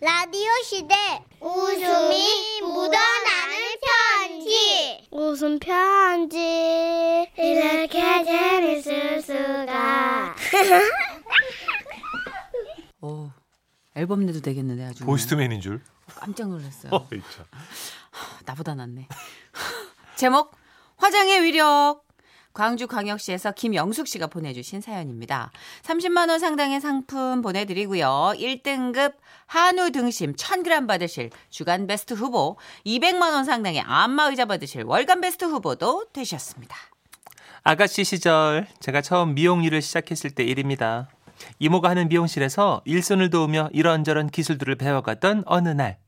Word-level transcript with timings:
라디오 0.00 0.48
시대 0.64 0.94
웃음이 1.40 2.60
묻어나는 2.62 3.56
편지 3.82 5.06
웃음 5.10 5.58
편지 5.58 6.38
이렇게 7.36 8.24
재밌을 8.24 9.20
수가 9.20 10.34
오, 13.02 13.30
앨범 13.94 14.24
내도 14.24 14.40
되겠는데 14.40 14.84
아주. 14.86 15.04
보이스트맨인 15.04 15.60
줄. 15.60 15.82
깜짝 16.14 16.48
놀랐어요. 16.48 16.92
어. 16.94 17.08
나보다 18.46 18.74
낫네. 18.74 19.06
제목 20.16 20.52
화장의 20.96 21.42
위력. 21.42 22.04
광주광역시에서 22.52 23.52
김영숙 23.52 24.06
씨가 24.08 24.26
보내주신 24.26 24.80
사연입니다. 24.80 25.50
30만 25.82 26.28
원 26.28 26.38
상당의 26.38 26.80
상품 26.80 27.42
보내드리고요. 27.42 28.34
1등급 28.36 29.14
한우 29.46 29.90
등심 29.90 30.34
1000g 30.34 30.86
받으실 30.86 31.30
주간 31.50 31.86
베스트 31.86 32.14
후보, 32.14 32.56
200만 32.84 33.32
원 33.32 33.44
상당의 33.44 33.80
안마의자 33.80 34.44
받으실 34.46 34.82
월간 34.84 35.20
베스트 35.20 35.44
후보도 35.44 36.06
되셨습니다. 36.12 36.76
아가씨 37.62 38.04
시절 38.04 38.66
제가 38.80 39.02
처음 39.02 39.34
미용 39.34 39.62
일을 39.64 39.82
시작했을 39.82 40.30
때 40.30 40.44
일입니다. 40.44 41.08
이모가 41.58 41.90
하는 41.90 42.08
미용실에서 42.08 42.82
일손을 42.84 43.30
도우며 43.30 43.70
이런저런 43.72 44.28
기술들을 44.28 44.76
배워갔던 44.76 45.44
어느 45.46 45.68
날. 45.68 45.98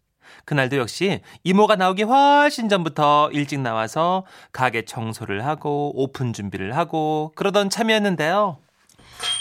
그날도 0.44 0.76
역시 0.78 1.20
이모가 1.44 1.76
나오기 1.76 2.02
훨씬 2.04 2.68
전부터 2.68 3.30
일찍 3.32 3.60
나와서 3.60 4.24
가게 4.52 4.84
청소를 4.84 5.46
하고 5.46 5.92
오픈 5.94 6.32
준비를 6.32 6.76
하고 6.76 7.32
그러던 7.36 7.70
참이었는데요. 7.70 8.58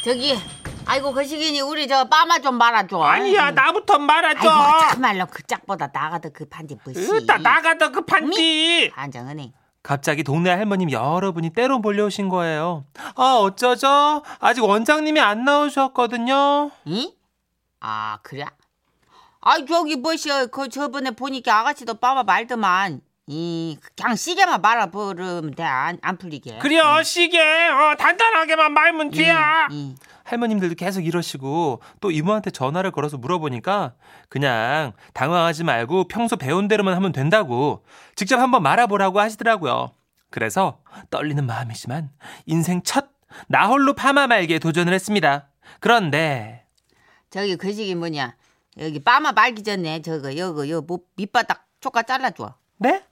저기, 0.04 0.38
아이고 0.86 1.12
그 1.12 1.26
시기니 1.26 1.62
우리 1.62 1.88
저 1.88 2.08
빠마 2.08 2.40
좀 2.40 2.56
말아줘. 2.56 3.02
아니야 3.02 3.52
나부터. 3.52 4.00
아이고 4.00 4.42
참말로 4.90 5.26
그 5.26 5.44
짝보다 5.44 5.90
나가더 5.92 6.30
급한지 6.30 6.78
뭐시. 6.84 7.00
으따 7.00 7.38
나가다 7.38 7.90
급한디. 7.90 8.92
안정은이. 8.96 9.54
갑자기 9.84 10.24
동네 10.24 10.52
할머님 10.52 10.92
여러분이 10.92 11.52
때로 11.52 11.80
몰려오신 11.80 12.30
거예요. 12.30 12.86
아 13.16 13.38
어쩌죠? 13.42 14.22
아직 14.40 14.64
원장님이 14.64 15.20
안 15.20 15.44
나오셨거든요. 15.44 16.70
응? 16.88 17.12
아 17.80 18.20
그래? 18.22 18.46
아이 19.42 19.66
저기 19.66 19.96
뭐시여 19.96 20.48
그 20.48 20.70
저번에 20.70 21.12
보니까 21.12 21.60
아가씨도 21.60 21.96
빠마 21.96 22.24
말더만 22.24 23.02
이 23.28 23.78
그냥 23.96 24.16
시계만 24.16 24.62
말아 24.62 24.92
버리면 24.92 25.56
돼안 25.56 25.98
안 26.02 26.18
풀리게 26.18 26.60
그래요 26.60 27.02
시계 27.04 27.40
어, 27.40 27.96
단단하게만 27.98 28.72
말면 28.74 29.14
이, 29.14 29.18
돼야. 29.18 29.68
이. 29.72 29.96
할머님들도 30.26 30.76
계속 30.76 31.06
이러시고 31.06 31.82
또 32.00 32.12
이모한테 32.12 32.52
전화를 32.52 32.92
걸어서 32.92 33.18
물어보니까 33.18 33.96
그냥 34.30 34.94
당황하지 35.14 35.64
말고 35.64 36.08
평소 36.08 36.36
배운 36.36 36.68
대로만 36.68 36.94
하면 36.96 37.12
된다고 37.12 37.84
직접 38.16 38.40
한번 38.40 38.62
말아보라고 38.64 39.20
하시더라고요. 39.20 39.92
그래서 40.30 40.80
떨리는 41.10 41.46
마음이지만 41.46 42.12
인생 42.46 42.82
첫 42.84 43.10
나홀로 43.48 43.94
파마 43.94 44.28
말기에 44.28 44.60
도전을 44.60 44.94
했습니다. 44.94 45.50
그런데 45.80 46.66
저기 47.30 47.56
그 47.56 47.74
시기 47.74 47.96
뭐냐 47.96 48.36
여기 48.78 49.00
빠마 49.04 49.32
말기 49.32 49.64
전에 49.64 50.02
저거 50.02 50.36
여거 50.38 50.68
요 50.70 50.82
뭐, 50.82 51.00
밑바닥 51.16 51.68
조까 51.80 52.04
잘라줘 52.04 52.56
네? 52.78 53.04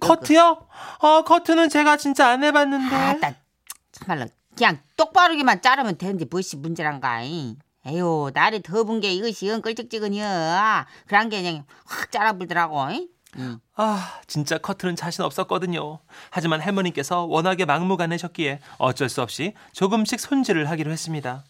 커트요? 0.00 0.66
어 0.98 1.22
커트는 1.22 1.68
제가 1.68 1.96
진짜 1.96 2.28
안 2.28 2.42
해봤는데. 2.42 2.94
아따 2.94 3.34
참말로 3.92 4.26
그냥 4.56 4.80
똑바르게만 4.96 5.62
자르면 5.62 5.98
되는데 5.98 6.24
무엇이 6.28 6.56
문제란가 6.56 7.22
이. 7.22 7.56
에휴 7.86 8.30
날이 8.32 8.62
더운 8.62 9.00
게 9.00 9.12
이것이 9.12 9.46
영 9.48 9.60
끌찍지근이여 9.60 10.86
그런 11.06 11.28
게 11.28 11.42
그냥 11.42 11.64
확 11.84 12.10
잘라불더라고 12.10 12.90
이. 12.92 13.08
응. 13.36 13.58
아, 13.74 14.20
진짜 14.26 14.58
커트는 14.58 14.94
자신 14.96 15.24
없었거든요. 15.24 15.98
하지만 16.30 16.60
할머니께서 16.60 17.24
워낙에 17.24 17.64
막무가내셨기에 17.64 18.60
어쩔 18.78 19.08
수 19.08 19.22
없이 19.22 19.54
조금씩 19.72 20.20
손질을 20.20 20.70
하기로 20.70 20.90
했습니다. 20.92 21.44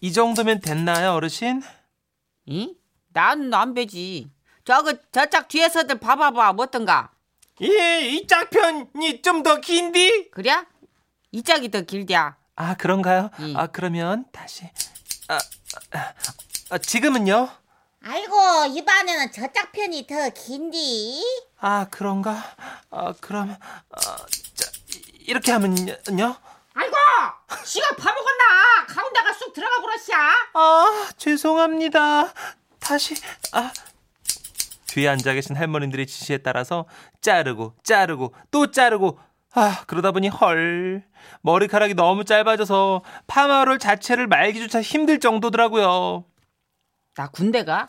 이 0.00 0.12
정도면 0.12 0.60
됐나요, 0.60 1.12
어르신? 1.12 1.62
이? 2.46 2.74
나는 3.12 3.52
안 3.54 3.74
배지. 3.74 4.30
저거 4.64 4.94
저짝 5.12 5.48
뒤에서들 5.48 5.98
봐봐봐 6.00 6.52
뭐던가. 6.52 7.10
예, 7.62 8.00
이 8.08 8.26
짝편이 8.26 9.22
좀 9.22 9.42
더 9.42 9.60
긴디? 9.60 10.30
그래? 10.32 10.64
이 11.30 11.42
짝이 11.42 11.70
더 11.70 11.82
길디야. 11.82 12.36
아, 12.56 12.74
그런가요? 12.74 13.30
예. 13.40 13.54
아, 13.56 13.66
그러면 13.68 14.24
다시. 14.32 14.64
아, 15.28 15.38
아, 15.92 16.12
아, 16.70 16.78
지금은요? 16.78 17.48
아이고 18.06 18.66
이번에는 18.70 19.32
저 19.32 19.48
짝 19.52 19.72
편이 19.72 20.06
더 20.06 20.28
긴디 20.30 21.22
아, 21.60 21.86
그런가? 21.90 22.36
아, 22.90 23.14
그럼, 23.20 23.56
아, 23.90 24.00
자, 24.54 24.70
이렇게 25.20 25.52
하면요? 25.52 25.94
아이고, 26.74 26.96
씨가 27.64 27.96
밥? 27.96 28.13
가운데가 29.54 29.60
쑥 29.60 29.60
들어가 29.60 29.80
버렸어. 29.80 30.12
아, 30.54 31.10
죄송합니다. 31.16 32.32
다시, 32.80 33.14
아. 33.52 33.72
뒤에 34.86 35.08
앉아 35.08 35.32
계신 35.32 35.56
할머님들의 35.56 36.06
지시에 36.06 36.38
따라서 36.38 36.86
자르고, 37.20 37.74
자르고, 37.82 38.34
또 38.50 38.70
자르고, 38.70 39.18
아, 39.54 39.84
그러다 39.86 40.12
보니 40.12 40.28
헐. 40.28 41.04
머리카락이 41.40 41.94
너무 41.94 42.24
짧아져서 42.24 43.02
파마롤 43.26 43.78
자체를 43.78 44.26
말기조차 44.26 44.82
힘들 44.82 45.20
정도더라고요. 45.20 46.24
나 47.14 47.28
군대 47.28 47.64
가? 47.64 47.88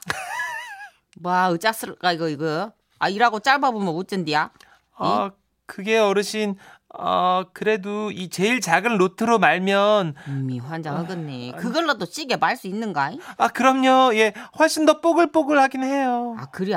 뭐, 1.20 1.34
의짜스를까, 1.52 2.14
이거, 2.14 2.30
이거. 2.30 2.72
아, 3.00 3.09
일하고 3.09 3.40
짧아보면 3.40 3.94
어쩐디야? 3.96 4.52
아, 4.97 5.32
그게 5.66 5.97
어르신, 5.97 6.58
아, 7.00 7.45
그래도 7.53 8.11
이 8.11 8.29
제일 8.29 8.61
작은 8.61 8.97
로트로 8.97 9.39
말면, 9.39 10.16
이미 10.28 10.59
환장하겠네. 10.59 11.53
그걸로도 11.53 12.06
찌게 12.06 12.38
말수 12.38 12.67
있는가? 12.67 13.11
아, 13.38 13.47
그럼요. 13.50 14.16
예, 14.16 14.33
훨씬 14.59 14.85
더 14.85 15.01
뽀글뽀글 15.01 15.59
하긴 15.59 15.84
해요. 15.84 16.35
아, 16.39 16.45
그래? 16.47 16.75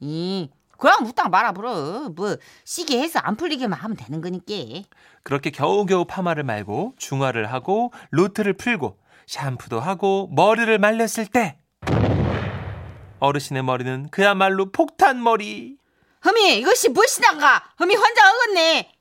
이, 0.00 0.50
그럼 0.78 1.04
무당 1.04 1.30
말아 1.30 1.52
버려. 1.52 2.10
뭐, 2.14 2.36
시계 2.64 3.00
해서 3.00 3.18
안 3.22 3.36
풀리게만 3.36 3.78
하면 3.78 3.96
되는 3.96 4.20
거니까. 4.20 4.54
그렇게 5.22 5.50
겨우겨우 5.50 6.06
파마를 6.06 6.42
말고 6.44 6.94
중화를 6.96 7.52
하고 7.52 7.92
로트를 8.10 8.54
풀고 8.54 8.96
샴푸도 9.26 9.78
하고 9.78 10.28
머리를 10.32 10.76
말렸을 10.78 11.26
때 11.26 11.58
어르신의 13.18 13.62
머리는 13.62 14.08
그야말로 14.10 14.72
폭탄 14.72 15.22
머리. 15.22 15.76
흠이, 16.22 16.58
이것이 16.58 16.88
무엇이단가? 16.88 17.62
흠이 17.76 17.94
환장하겠네. 17.94 18.92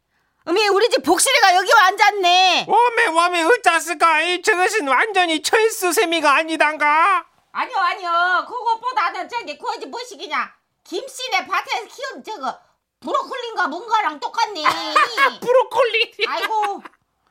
흠이, 0.49 0.67
우리 0.69 0.89
집 0.89 1.03
복실이가 1.03 1.55
여기 1.57 1.71
와 1.73 1.85
앉았네. 1.85 2.65
웜에 2.67 3.05
웜에 3.05 3.43
어쩌스까 3.43 4.21
이 4.21 4.41
저것은 4.41 4.87
완전히 4.87 5.43
철수 5.43 5.93
세미가 5.93 6.37
아니단가. 6.37 7.23
아니요, 7.51 7.77
아니요. 7.77 8.45
그것보다는 8.47 9.29
저기 9.29 9.59
그지 9.59 9.85
무엇이기냐. 9.85 10.51
김씨네 10.85 11.45
밭에서 11.45 11.85
키운 11.87 12.23
저거 12.23 12.57
브로콜리인가 12.99 13.67
뭔가랑 13.67 14.19
똑같네. 14.19 14.63
브로콜리. 15.39 16.13
아이고, 16.27 16.81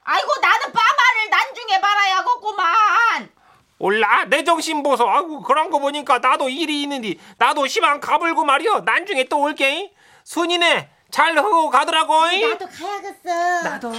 아이고 0.05 0.35
나는 0.41 0.73
빠마를 0.73 1.31
난중에 1.31 1.79
말아야겠구만. 1.79 3.33
올라 3.81 4.25
내 4.27 4.45
정신 4.45 4.85
보소. 4.85 5.09
아이고 5.09 5.43
그런 5.43 5.71
거 5.71 5.81
보니까 5.81 6.21
나도 6.21 6.49
일이 6.49 6.83
있는데 6.83 7.15
나도 7.37 7.67
시방 7.67 7.99
가불고 7.99 8.45
말이여. 8.45 8.83
난중에 8.87 9.25
또 9.25 9.41
올게. 9.41 9.93
순이네 10.23 10.98
잘 11.11 11.37
하고 11.39 11.71
가더라고. 11.71 12.13
나도 12.27 12.67
가야겠어 12.69 13.63
나도. 13.63 13.93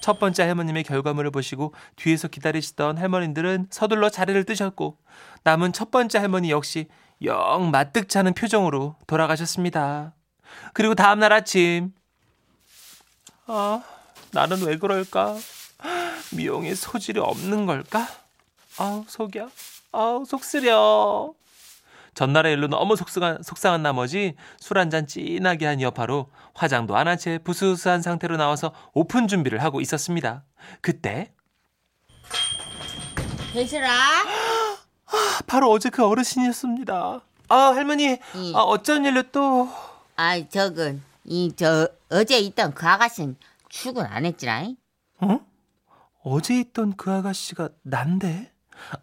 첫 0.00 0.18
번째 0.18 0.44
할머님의 0.44 0.84
결과물을 0.84 1.30
보시고 1.30 1.74
뒤에서 1.96 2.28
기다리시던 2.28 2.96
할머님들은 2.96 3.66
서둘러 3.70 4.08
자리를 4.08 4.42
뜨셨고 4.44 4.96
남은 5.44 5.72
첫 5.74 5.90
번째 5.90 6.18
할머니 6.18 6.50
역시 6.50 6.88
영 7.24 7.70
마뜩찮은 7.70 8.32
표정으로 8.34 8.96
돌아가셨습니다. 9.06 10.14
그리고 10.72 10.94
다음날 10.94 11.32
아침 11.32 11.92
아 13.46 13.82
나는 14.32 14.62
왜 14.62 14.78
그럴까? 14.78 15.36
미용에 16.32 16.74
소질이 16.74 17.20
없는 17.20 17.66
걸까? 17.66 18.06
아우 18.78 19.04
속이야 19.08 19.48
아우 19.92 20.24
속쓰려 20.24 21.32
전날의 22.18 22.54
일로 22.54 22.66
너무 22.66 22.96
속상한, 22.96 23.44
속상한 23.44 23.80
나머지 23.80 24.34
술 24.58 24.76
한 24.76 24.90
잔 24.90 25.06
진하게 25.06 25.66
한 25.66 25.80
여파로 25.80 26.26
화장도 26.52 26.96
안 26.96 27.06
한 27.06 27.16
채 27.16 27.38
부스스한 27.38 28.02
상태로 28.02 28.36
나와서 28.36 28.72
오픈 28.92 29.28
준비를 29.28 29.62
하고 29.62 29.80
있었습니다. 29.80 30.42
그때 30.80 31.32
대실아. 33.52 33.88
바로 35.46 35.70
어제 35.70 35.90
그 35.90 36.04
어르신이었습니다. 36.04 37.20
아 37.50 37.56
할머니 37.56 38.18
이. 38.34 38.52
아, 38.56 38.58
어쩐 38.62 39.04
일로 39.04 39.22
또 39.30 39.68
아이 40.16 40.48
저건 40.48 41.00
이 41.24 41.52
저 41.56 41.88
어제 42.10 42.38
있던 42.40 42.74
그 42.74 42.84
아가씨는 42.84 43.36
출근 43.68 44.04
안 44.06 44.24
했지라. 44.26 44.64
어? 45.20 45.40
어제 46.24 46.58
있던 46.58 46.96
그 46.96 47.12
아가씨가 47.12 47.68
난데? 47.84 48.50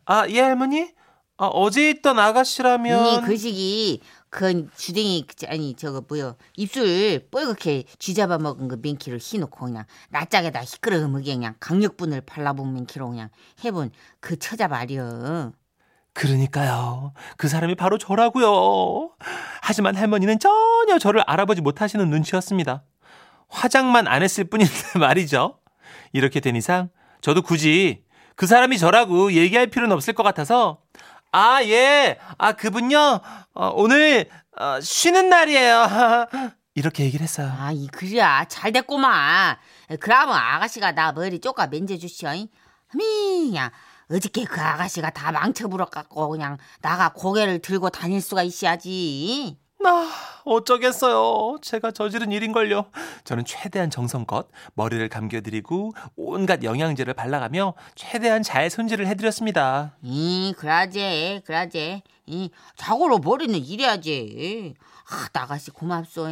아 0.06 0.28
예 0.30 0.42
할머니? 0.42 0.92
아, 1.38 1.48
어제 1.48 1.90
있던 1.90 2.18
아가씨라면 2.18 3.22
니그 3.22 3.36
시기 3.36 4.00
그 4.30 4.70
주댕이 4.78 5.28
그- 5.28 5.46
아니 5.48 5.76
저거 5.76 6.02
뭐요 6.08 6.36
입술 6.56 7.28
뻘겋게 7.30 7.86
쥐잡아 8.00 8.38
먹은 8.38 8.68
그 8.70 8.78
민키를 8.82 9.20
희놓고 9.22 9.66
그냥 9.66 9.84
낯짝에다 10.10 10.62
희끄러움하게 10.64 11.34
그냥 11.36 11.56
강력분을 11.60 12.22
발라본 12.22 12.74
민키로 12.74 13.10
그냥 13.10 13.30
해본 13.64 13.92
그 14.22 14.38
처자 14.40 14.68
말이여 14.70 15.52
그러니까요. 16.14 17.12
그 17.36 17.50
사람이 17.50 17.76
바로 17.76 17.98
저라고요. 17.98 19.12
하지만 19.62 19.98
할머니는 19.98 20.40
전혀 20.40 20.98
저를 20.98 21.22
알아보지 21.28 21.60
못하시는 21.60 22.10
눈치였습니다. 22.10 22.84
화장만 23.50 24.08
안 24.08 24.24
했을 24.24 24.46
뿐인데 24.46 24.72
말이죠. 24.98 25.60
이렇게 26.14 26.40
된 26.40 26.56
이상 26.56 26.90
저도 27.20 27.42
굳이 27.42 28.06
그 28.38 28.48
사람이 28.48 28.78
저라고 28.78 29.34
얘기할 29.34 29.68
필요는 29.68 29.94
없을 29.94 30.14
것 30.14 30.24
같아서 30.24 30.80
아, 31.38 31.62
예. 31.66 32.18
아, 32.38 32.54
그분요. 32.54 33.20
어, 33.56 33.68
오늘 33.76 34.30
어, 34.58 34.80
쉬는 34.80 35.28
날이에요. 35.30 36.28
이렇게 36.76 37.04
얘기를 37.04 37.24
했어요. 37.24 37.52
아 37.60 37.72
이 37.74 37.88
그래야 37.88 38.46
잘 38.46 38.72
됐구만 38.72 39.58
그러면 40.00 40.36
아가씨가 40.36 40.94
나 40.94 41.12
머리 41.12 41.40
쪼까 41.40 41.68
맨져 41.68 41.98
주시오 41.98 42.30
미 42.94 43.50
그냥 43.50 43.70
어저께 44.10 44.46
그 44.46 44.62
아가씨가 44.62 45.10
다 45.10 45.32
망쳐불어갖고 45.34 46.30
그냥 46.30 46.58
나가 46.82 47.12
고개를 47.14 47.60
들고 47.60 47.90
다닐 47.90 48.22
수가 48.22 48.44
있어야지 48.44 49.58
나 49.86 50.08
어쩌겠어요. 50.46 51.60
제가 51.62 51.92
저지른 51.92 52.32
일인걸요. 52.32 52.86
저는 53.24 53.46
최대한 53.46 53.92
정성껏 53.92 54.48
머리를 54.74 55.08
감겨드리고 55.10 55.94
온갖 56.16 56.64
영양제를 56.64 57.14
발라가며 57.14 57.76
최대한 57.94 58.42
잘 58.42 58.70
손질을 58.72 59.06
해드렸습니다. 59.08 59.96
이 60.02 60.54
그라제 60.58 61.42
그라제 61.46 62.02
이 62.26 62.50
자고로 62.78 63.20
머리는 63.20 63.58
이래야지 63.60 64.74
아 65.12 65.28
나가씨 65.34 65.70
고맙소 65.72 66.26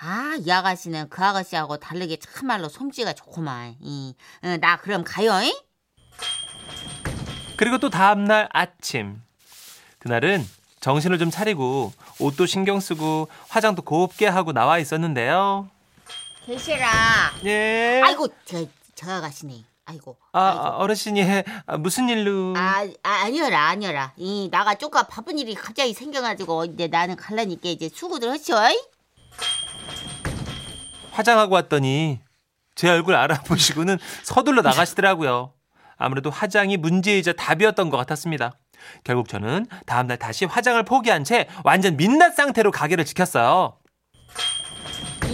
아 0.00 0.36
이 0.40 0.50
아가씨는 0.50 1.08
그 1.08 1.22
아가씨하고 1.24 1.76
다르게 1.78 2.16
참말로 2.16 2.68
솜씨가 2.68 3.12
좋구만 3.14 3.76
이, 3.80 4.14
어, 4.44 4.56
나 4.60 4.76
그럼 4.76 5.02
가요 5.04 5.40
잉? 5.42 5.52
그리고 7.56 7.78
또 7.78 7.90
다음날 7.90 8.48
아침. 8.52 9.20
그날은 9.98 10.44
정신을 10.80 11.18
좀 11.18 11.30
차리고 11.30 11.92
옷도 12.20 12.46
신경 12.46 12.80
쓰고 12.80 13.28
화장도 13.48 13.82
곱게 13.82 14.26
하고 14.26 14.52
나와 14.52 14.78
있었는데요. 14.78 15.68
계시라 16.46 16.88
예. 17.44 18.00
아이고 18.04 18.28
저, 18.46 18.64
저 18.94 19.10
아가씨네 19.10 19.64
아이고 19.84 20.16
아, 20.32 20.40
아이고. 20.48 20.60
아, 20.60 20.68
어르신이 20.78 21.22
아, 21.66 21.76
무슨 21.76 22.08
일로? 22.08 22.54
아, 22.56 22.86
아 23.02 23.10
아 23.24 23.28
니어라 23.28 23.68
아니어라 23.68 24.12
이 24.16 24.48
나가 24.50 24.74
쪼까 24.74 25.04
바쁜 25.04 25.38
일이 25.38 25.54
갑자기 25.54 25.92
생겨가지고 25.92 26.64
이제 26.66 26.86
나는 26.86 27.16
갈라니까 27.16 27.68
이제 27.68 27.90
수고들 27.92 28.30
하시오 28.30 28.56
화장하고 31.12 31.54
왔더니 31.54 32.20
제 32.74 32.88
얼굴 32.88 33.14
알아보시고는 33.16 33.98
서둘러 34.22 34.62
나가시더라고요. 34.62 35.52
아무래도 35.96 36.30
화장이 36.30 36.76
문제이자 36.76 37.32
답이었던 37.32 37.90
것 37.90 37.96
같았습니다. 37.96 38.52
결국 39.04 39.28
저는 39.28 39.66
다음날 39.86 40.18
다시 40.18 40.44
화장을 40.44 40.82
포기한 40.84 41.24
채 41.24 41.48
완전 41.64 41.96
민낯 41.96 42.34
상태로 42.34 42.70
가게를 42.70 43.04
지켰어요. 43.04 43.78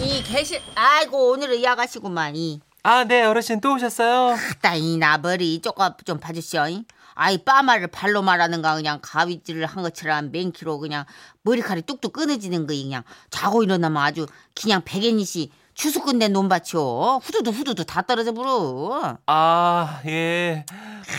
이 0.01 0.23
계실 0.23 0.61
아이고 0.75 1.31
오늘은 1.31 1.57
이 1.57 1.67
아가씨구만 1.67 2.35
이 2.35 2.61
아, 2.87 3.03
네, 3.03 3.23
어르신 3.23 3.61
또 3.61 3.73
오셨어요? 3.73 4.37
따이 4.61 4.97
나 4.97 5.17
머리 5.17 5.59
조금 5.59 5.89
좀 6.05 6.19
봐주시오. 6.19 6.67
잉? 6.67 6.85
아이 7.15 7.39
빠마를 7.39 7.87
발로 7.87 8.21
말하는가 8.21 8.75
그냥 8.75 8.99
가위질을 9.01 9.65
한 9.65 9.81
것처럼 9.81 10.31
맨키로 10.31 10.77
그냥 10.77 11.05
머리카락이 11.41 11.81
뚝뚝 11.83 12.13
끊어지는 12.13 12.67
거 12.67 12.73
그냥 12.75 13.01
자고 13.31 13.63
일어나면 13.63 14.03
아주 14.03 14.27
그냥 14.53 14.83
백엔이씨 14.85 15.49
추수 15.75 16.01
끝낸 16.01 16.31
논밭이오. 16.31 17.17
후두두 17.21 17.51
후두두 17.51 17.83
다 17.85 18.01
떨어져 18.01 18.31
버려. 18.33 19.17
아, 19.27 20.01
예. 20.05 20.65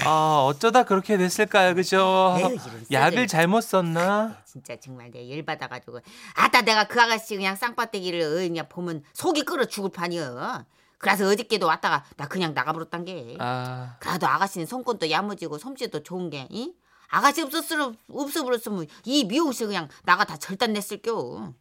아, 0.04 0.44
어쩌다 0.48 0.82
그렇게 0.82 1.18
됐을까요, 1.18 1.74
그죠? 1.74 2.34
에휴, 2.38 2.48
이런 2.54 2.86
약을. 2.90 3.26
잘못 3.26 3.60
썼나? 3.60 4.38
진짜 4.46 4.74
정말 4.80 5.10
내가 5.10 5.28
열받아가지고 5.30 6.00
아따 6.34 6.62
내가 6.62 6.84
그 6.84 7.00
아가씨 7.00 7.36
그냥 7.36 7.54
쌍바떼기를 7.54 8.20
어, 8.22 8.30
그냥 8.48 8.66
보면 8.68 9.04
속이 9.12 9.42
끓어 9.42 9.66
죽을 9.66 9.90
판이여. 9.90 10.64
그래서 10.98 11.28
어저께도 11.28 11.66
왔다가 11.66 12.04
나 12.16 12.26
그냥 12.26 12.54
나가버렸단 12.54 13.04
게. 13.04 13.36
아, 13.38 13.96
그래도 14.00 14.26
아가씨는 14.26 14.66
손권도 14.66 15.10
야무지고 15.10 15.58
솜씨도 15.58 16.02
좋은 16.02 16.30
게, 16.30 16.48
이? 16.50 16.72
아가씨 17.08 17.42
없었으면, 17.42 17.96
없어버렸으면 18.10 18.86
이 19.04 19.24
미용실 19.24 19.66
그냥 19.66 19.88
나가 20.04 20.24
다 20.24 20.38
절단 20.38 20.72
냈을겨. 20.72 21.52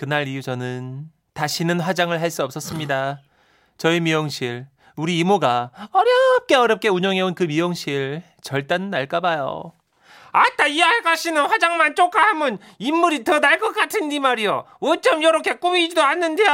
그날 0.00 0.26
이후 0.26 0.40
저는 0.40 1.10
다시는 1.34 1.78
화장을 1.78 2.18
할 2.18 2.30
수 2.30 2.42
없었습니다. 2.42 3.20
저희 3.76 4.00
미용실, 4.00 4.66
우리 4.96 5.18
이모가 5.18 5.72
어렵게 5.92 6.54
어렵게 6.54 6.88
운영해온 6.88 7.34
그 7.34 7.42
미용실 7.42 8.22
절단 8.42 8.88
날까봐요. 8.88 9.74
아따 10.32 10.68
이 10.68 10.82
아가씨는 10.82 11.44
화장만 11.44 11.94
쪼까 11.96 12.18
하면 12.28 12.58
인물이 12.78 13.24
더 13.24 13.40
날 13.40 13.58
것 13.58 13.74
같은데 13.74 14.18
말이요. 14.18 14.64
어쩜 14.80 15.22
이렇게 15.22 15.58
꾸미지도 15.58 16.00
않는데요? 16.02 16.48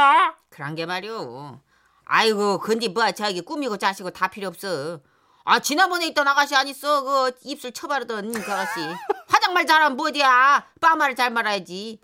그런 0.49 0.75
게 0.75 0.85
말이오. 0.85 1.61
아이고, 2.03 2.59
근데 2.59 2.89
뭐야, 2.89 3.13
저기 3.13 3.39
꾸미고 3.39 3.77
짜시고 3.77 4.09
다 4.09 4.27
필요 4.27 4.49
없어. 4.49 4.99
아, 5.45 5.59
지난번에 5.59 6.07
있던 6.07 6.27
아가씨 6.27 6.53
아니었어? 6.53 7.03
그 7.03 7.31
입술 7.45 7.71
쳐바르던 7.71 8.33
그 8.33 8.51
아가씨. 8.51 8.81
화장 9.29 9.53
말 9.53 9.65
잘하면 9.65 9.95
뭐디야? 9.95 10.65
빠마를 10.81 11.15
잘 11.15 11.29
말아야지. 11.31 11.99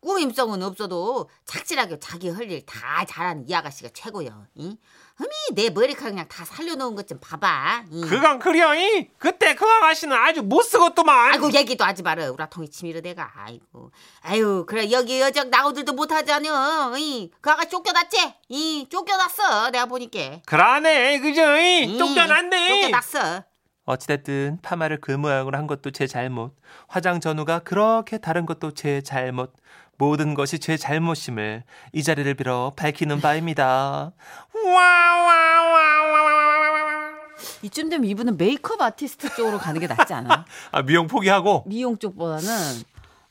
꾸밈성은 0.00 0.62
없어도 0.62 1.28
착실하게 1.46 1.98
자기 1.98 2.28
할 2.30 2.50
일 2.50 2.64
다 2.66 3.04
잘하는 3.04 3.48
이 3.48 3.54
아가씨가 3.54 3.88
최고요. 3.92 4.46
이? 4.54 4.76
흠이 5.16 5.54
내 5.54 5.70
머리카락 5.70 6.10
그냥 6.12 6.28
다 6.28 6.44
살려놓은 6.44 6.94
것 6.94 7.06
좀 7.06 7.18
봐봐. 7.20 7.84
이. 7.90 8.02
그건 8.02 8.38
그려이. 8.38 9.08
그때 9.18 9.54
그 9.54 9.64
아가씨는 9.64 10.14
아주 10.16 10.42
못 10.42 10.62
쓰겠더만. 10.62 11.32
아이고 11.32 11.52
얘기도 11.52 11.84
하지 11.84 12.02
마라 12.02 12.30
우라통이 12.30 12.68
치밀어 12.70 13.00
내가 13.00 13.32
아이고 13.36 13.90
아유 14.20 14.64
그래 14.68 14.90
여기 14.90 15.20
여적 15.20 15.48
나오들도 15.48 15.92
못하잖여 15.94 16.94
이 16.98 17.30
그 17.40 17.50
아가 17.50 17.64
쫓겨났지 17.64 18.34
이 18.50 18.86
쫓겨났어 18.90 19.70
내가 19.70 19.86
보니까 19.86 20.40
그러네, 20.46 21.18
그죠? 21.20 21.56
이, 21.56 21.96
쫓겨났어 21.98 23.44
어찌됐든 23.84 24.58
파마를 24.62 25.00
그 25.00 25.12
모양으로 25.12 25.56
한 25.56 25.68
것도 25.68 25.92
제 25.92 26.08
잘못, 26.08 26.56
화장 26.88 27.20
전후가 27.20 27.60
그렇게 27.60 28.18
다른 28.18 28.44
것도 28.44 28.74
제 28.74 29.00
잘못, 29.00 29.52
모든 29.98 30.34
것이 30.34 30.58
제 30.58 30.76
잘못임을 30.76 31.64
이 31.92 32.02
자리를 32.02 32.32
빌어 32.34 32.72
밝히는 32.76 33.20
바입니다. 33.20 34.12
이쯤 37.62 37.88
되면 37.88 38.08
이분은 38.08 38.36
메이크업 38.36 38.80
아티스트 38.80 39.34
쪽으로 39.34 39.58
가는 39.58 39.80
게 39.80 39.86
낫지 39.86 40.12
않아? 40.14 40.44
아 40.72 40.82
미용 40.82 41.06
포기하고 41.06 41.64
미용 41.66 41.98
쪽보다는 41.98 42.46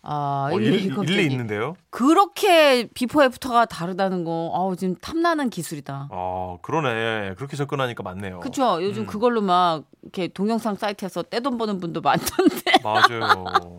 아 0.07 0.49
어, 0.51 0.59
일, 0.59 0.85
일리 1.09 1.25
있는데요. 1.31 1.75
그렇게 1.89 2.87
비포 2.93 3.23
애프터가 3.23 3.65
다르다는 3.65 4.23
거 4.23 4.51
아우 4.53 4.75
지금 4.75 4.95
탐나는 4.95 5.49
기술이다. 5.49 6.09
어 6.11 6.59
그러네. 6.61 7.33
그렇게 7.35 7.57
접근하니까 7.57 8.03
맞네요. 8.03 8.39
그쵸? 8.39 8.83
요즘 8.83 9.03
음. 9.03 9.07
그걸로 9.07 9.41
막 9.41 9.83
이렇게 10.03 10.27
동영상 10.27 10.75
사이트에서 10.75 11.23
떼돈 11.23 11.57
버는 11.57 11.79
분도 11.79 12.01
많던데. 12.01 12.73
맞아요. 12.83 13.77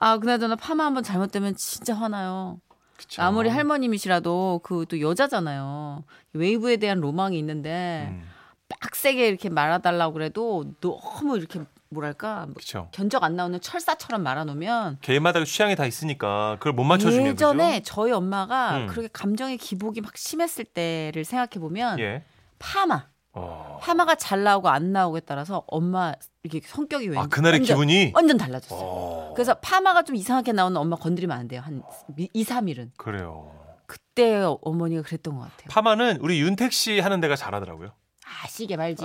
아 0.00 0.18
그나저나 0.18 0.56
파마 0.56 0.84
한번 0.84 1.02
잘못되면 1.02 1.56
진짜 1.56 1.94
화나요. 1.94 2.60
그쵸. 2.96 3.22
아무리 3.22 3.48
할머님이시라도 3.48 4.60
그 4.64 4.84
또 4.88 5.00
여자잖아요. 5.00 6.04
웨이브에 6.32 6.76
대한 6.78 7.00
로망이 7.00 7.38
있는데 7.38 8.08
음, 8.10 8.22
빡세게 8.68 9.28
이렇게 9.28 9.48
말아달라고 9.48 10.12
그래도 10.14 10.64
너무 10.80 11.36
이렇게 11.36 11.60
뭐랄까 11.90 12.44
뭐 12.46 12.54
그렇죠. 12.54 12.88
견적 12.92 13.22
안 13.24 13.34
나오는 13.36 13.58
철사처럼 13.60 14.22
말아놓으면 14.22 14.98
개인마다 15.00 15.42
취향이 15.44 15.74
다 15.76 15.86
있으니까 15.86 16.56
그걸 16.58 16.72
못 16.74 16.84
맞춰주면 16.84 17.28
예전에 17.28 17.82
저희 17.82 18.12
엄마가 18.12 18.78
음. 18.78 18.86
그렇게 18.88 19.08
감정의 19.12 19.56
기복이 19.58 20.00
막 20.00 20.16
심했을 20.16 20.64
때를 20.64 21.24
생각해 21.24 21.60
보면 21.60 21.96
그죠? 21.96 22.04
예. 22.04 22.24
파마 22.58 23.06
어. 23.38 23.78
파마가 23.82 24.16
잘 24.16 24.42
나오고 24.42 24.68
안 24.68 24.92
나오고에 24.92 25.20
따라서 25.20 25.62
엄마 25.66 26.12
이렇게 26.42 26.66
성격이 26.66 27.08
왜 27.08 27.18
아 27.18 27.26
그날의 27.26 27.60
완전, 27.60 27.76
기분이. 27.76 28.12
완전 28.14 28.36
달라졌어요. 28.36 28.80
어. 28.80 29.32
그래서 29.34 29.54
파마가 29.54 30.02
좀 30.02 30.16
이상하게 30.16 30.52
나오는 30.52 30.76
엄마 30.76 30.96
건드리면 30.96 31.36
안 31.36 31.48
돼요. 31.48 31.60
한 31.64 31.82
2, 32.16 32.44
3일은. 32.44 32.90
그래요. 32.96 33.52
그때 33.86 34.42
어머니가 34.62 35.02
그랬던 35.02 35.34
것 35.34 35.40
같아요. 35.42 35.68
파마는 35.70 36.18
우리 36.20 36.40
윤택 36.40 36.72
씨 36.72 37.00
하는 37.00 37.20
데가 37.20 37.36
잘하더라고요. 37.36 37.88
아 38.26 38.46
시계 38.48 38.76
말지. 38.76 39.02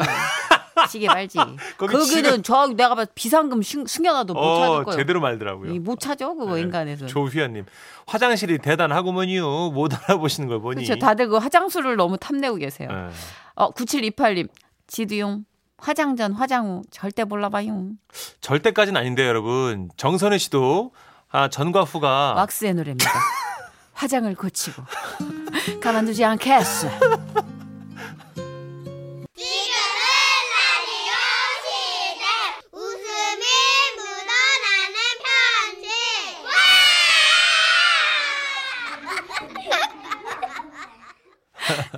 시계 0.89 1.07
말지. 1.07 1.37
거기 1.77 1.93
거기는 1.93 2.43
저 2.43 2.67
내가 2.67 2.95
봐 2.95 3.05
비상금 3.13 3.61
숨- 3.61 3.85
숨겨놔도 3.85 4.33
못 4.33 4.41
찾을 4.59 4.75
어, 4.75 4.83
거예요. 4.83 4.97
제대로 4.97 5.21
말더라고요. 5.21 5.71
이못 5.73 5.99
찾아 5.99 6.27
그거 6.33 6.55
네. 6.55 6.61
인간에서. 6.61 7.05
조휘아님 7.05 7.65
화장실이 8.07 8.57
대단하구먼요. 8.57 9.69
못 9.71 9.91
알아보시는 9.93 10.49
걸 10.49 10.59
보니. 10.59 10.83
그렇죠. 10.83 10.99
다들 10.99 11.29
그 11.29 11.37
화장술을 11.37 11.95
너무 11.95 12.17
탐내고 12.17 12.55
계세요. 12.57 12.89
네. 12.91 13.09
어 13.55 13.71
9728님 13.71 14.49
지두용 14.87 15.45
화장 15.77 16.15
전 16.15 16.31
화장 16.33 16.65
후 16.67 16.81
절대 16.91 17.23
몰라봐요. 17.25 17.91
절대까지는 18.41 18.99
아닌데요, 18.99 19.27
여러분. 19.27 19.89
정선혜 19.97 20.37
씨도 20.37 20.93
아, 21.29 21.49
전과 21.49 21.81
후가 21.83 22.33
왁스의 22.35 22.73
노래입니다. 22.75 23.09
화장을 23.93 24.33
고치고 24.35 24.83
가만두지 25.81 26.23
않겠어. 26.23 26.87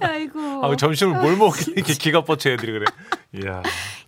아이고. 0.01 0.65
아, 0.65 0.75
점심을 0.75 1.21
뭘 1.21 1.37
먹길래 1.37 1.73
이렇게 1.77 1.93
기가 1.93 2.23
뻗쳐 2.23 2.49
애들이 2.51 2.71
그래. 2.71 2.85
이야. 3.33 3.61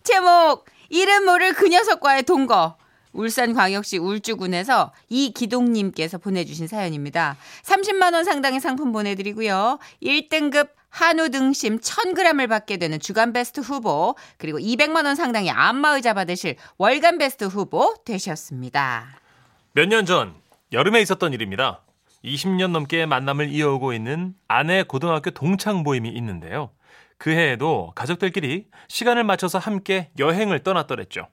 제목 0.03 0.65
이름 0.89 1.25
모를 1.25 1.53
그 1.53 1.67
녀석과의 1.67 2.23
동거 2.23 2.77
울산광역시 3.13 3.97
울주군에서 3.97 4.93
이기동님께서 5.09 6.17
보내주신 6.17 6.67
사연입니다. 6.67 7.35
30만 7.63 8.13
원 8.13 8.23
상당의 8.23 8.59
상품 8.59 8.91
보내드리고요. 8.91 9.79
1등급 10.03 10.69
한우 10.89 11.29
등심 11.29 11.79
1000g을 11.79 12.47
받게 12.47 12.77
되는 12.77 12.99
주간 12.99 13.33
베스트 13.33 13.59
후보 13.59 14.15
그리고 14.37 14.57
200만 14.59 15.05
원 15.05 15.15
상당의 15.15 15.51
안마의자 15.51 16.13
받으실 16.13 16.55
월간 16.77 17.17
베스트 17.17 17.45
후보 17.45 17.95
되셨습니다. 18.05 19.19
몇 19.73 19.87
년 19.89 20.05
전 20.05 20.33
여름에 20.73 21.01
있었던 21.01 21.33
일입니다. 21.33 21.81
20년 22.27 22.71
넘게 22.71 23.05
만남을 23.05 23.49
이어오고 23.49 23.93
있는 23.93 24.33
아내 24.47 24.83
고등학교 24.83 25.31
동창 25.31 25.77
모임이 25.83 26.09
있는데요. 26.09 26.71
그 27.17 27.31
해에도 27.31 27.91
가족들끼리 27.95 28.67
시간을 28.87 29.23
맞춰서 29.23 29.57
함께 29.57 30.11
여행을 30.19 30.63
떠났더랬죠. 30.63 31.27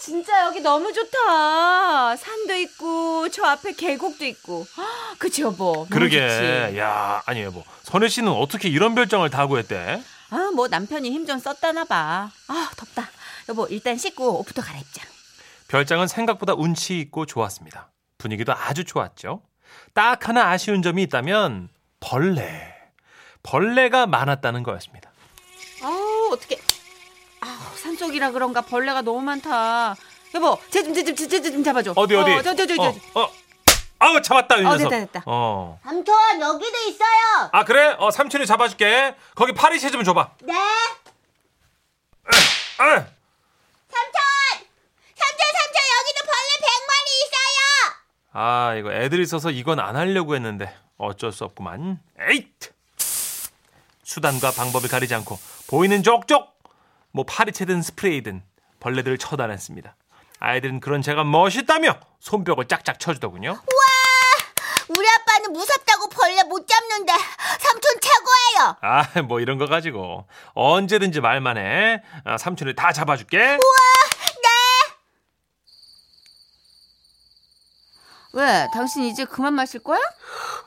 진짜 0.00 0.46
여기 0.46 0.60
너무 0.60 0.92
좋다. 0.92 2.16
산도 2.16 2.56
있고 2.56 3.28
저 3.28 3.44
앞에 3.44 3.74
계곡도 3.74 4.24
있고. 4.24 4.66
아, 4.76 5.14
그치 5.16 5.42
여보. 5.42 5.86
그러게, 5.88 6.28
좋지. 6.68 6.78
야, 6.78 7.22
아니 7.24 7.42
여보, 7.42 7.62
선혜 7.84 8.08
씨는 8.08 8.32
어떻게 8.32 8.68
이런 8.68 8.96
별장을 8.96 9.30
다 9.30 9.46
구했대? 9.46 10.02
아, 10.30 10.50
뭐 10.56 10.66
남편이 10.66 11.08
힘 11.08 11.24
좀 11.24 11.38
썼다나 11.38 11.84
봐. 11.84 12.32
아, 12.48 12.70
덥다. 12.76 13.08
여보, 13.48 13.68
일단 13.68 13.96
씻고 13.96 14.40
옷부터 14.40 14.60
갈아입자. 14.62 15.02
별장은 15.68 16.08
생각보다 16.08 16.54
운치 16.54 16.98
있고 16.98 17.24
좋았습니다. 17.24 17.91
분위기도 18.22 18.52
아주 18.54 18.84
좋았죠. 18.84 19.42
딱 19.94 20.28
하나 20.28 20.50
아쉬운 20.50 20.80
점이 20.80 21.02
있다면 21.02 21.68
벌레. 21.98 22.72
벌레가 23.42 24.06
많았다는 24.06 24.62
거였습니다. 24.62 25.10
아우, 25.82 26.30
어떻게. 26.32 26.56
아, 27.40 27.72
산속이라 27.74 28.30
그런가 28.30 28.60
벌레가 28.60 29.02
너무 29.02 29.20
많다. 29.20 29.96
여보, 30.34 30.56
쟤좀 30.70 30.94
쟤좀쟤좀 30.94 31.64
잡아줘. 31.64 31.94
어디 31.96 32.14
어디? 32.14 32.30
어, 32.32 32.42
저, 32.42 32.54
저, 32.54 32.64
저, 32.66 32.76
저. 32.76 32.82
어, 32.84 32.94
어. 33.24 33.32
아우 33.98 34.20
잡았다 34.22 34.56
이 34.56 34.60
어, 34.60 34.70
녀석. 34.70 34.88
됐다, 34.88 34.98
됐다. 35.06 35.22
어. 35.26 35.78
삼촌 35.84 36.40
여기도 36.40 36.76
있어요 36.88 37.50
아 37.52 37.64
그래? 37.64 37.94
어 37.98 38.10
삼촌이 38.10 38.46
잡아줄게. 38.46 39.14
거기 39.36 39.52
파리채 39.52 39.90
좀 39.92 40.02
줘봐. 40.02 40.30
네 40.42 40.52
아, 40.54 40.64
삼촌 42.78 43.12
삼촌 45.14 45.38
삼촌 45.54 45.76
여기도 45.94 46.18
벌레 46.26 46.50
100마리 46.66 47.08
있어요 47.22 47.94
아 48.32 48.74
이거 48.76 48.92
애들이 48.92 49.22
있어서 49.22 49.50
이건 49.50 49.78
안 49.78 49.96
하려고 49.96 50.34
했는데 50.34 50.74
어쩔 50.98 51.32
수 51.32 51.44
없구만. 51.44 52.00
에잇. 52.28 52.48
수단과 54.04 54.52
방법을 54.52 54.88
가리지 54.88 55.14
않고 55.14 55.38
보이는 55.68 56.02
족족 56.02 56.58
뭐 57.12 57.24
파리채든 57.24 57.82
스프레이든 57.82 58.42
벌레들을 58.80 59.16
처단했습니다. 59.18 59.94
아이들은 60.40 60.80
그런 60.80 61.02
제가 61.02 61.24
멋있다며 61.24 61.98
손뼉을 62.20 62.66
짝짝 62.68 62.98
쳐주더군요. 62.98 63.58
우리 64.88 65.06
아빠는 65.08 65.52
무섭다고 65.52 66.08
벌레 66.08 66.42
못 66.42 66.66
잡는데 66.66 67.12
삼촌 67.60 67.92
최고예요 68.00 68.76
아, 68.82 69.22
뭐 69.22 69.40
이런 69.40 69.56
거 69.56 69.66
가지고 69.66 70.26
언제든지 70.54 71.20
말만 71.20 71.56
해. 71.56 72.02
아, 72.24 72.36
삼촌이 72.36 72.74
다 72.74 72.92
잡아줄게. 72.92 73.38
네 73.38 73.58
왜? 78.32 78.68
당신 78.72 79.04
이제 79.04 79.24
그만 79.24 79.54
마실 79.54 79.82
거야? 79.82 79.98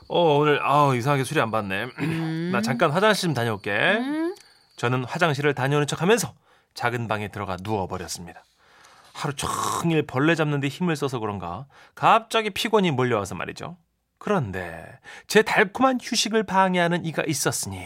어, 0.08 0.36
오늘 0.38 0.60
아 0.62 0.94
이상하게 0.94 1.24
술이 1.24 1.40
안 1.40 1.50
받네. 1.50 1.86
나 2.52 2.62
잠깐 2.62 2.90
화장실 2.90 3.22
좀 3.22 3.34
다녀올게. 3.34 3.72
음. 3.72 4.34
저는 4.76 5.04
화장실을 5.04 5.54
다녀오는 5.54 5.86
척하면서 5.86 6.32
작은 6.74 7.08
방에 7.08 7.28
들어가 7.28 7.56
누워 7.56 7.86
버렸습니다. 7.86 8.44
하루 9.14 9.34
종일 9.34 10.06
벌레 10.06 10.34
잡는데 10.34 10.68
힘을 10.68 10.94
써서 10.94 11.18
그런가 11.18 11.66
갑자기 11.94 12.50
피곤이 12.50 12.90
몰려와서 12.90 13.34
말이죠. 13.34 13.78
그런데 14.18 14.98
제 15.26 15.42
달콤한 15.42 15.98
휴식을 16.02 16.44
방해하는 16.44 17.04
이가 17.04 17.22
있었으니 17.26 17.82